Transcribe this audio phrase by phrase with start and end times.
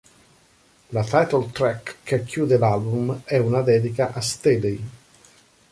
[0.87, 4.89] La title track, che chiude l'album, è una dedica a Staley.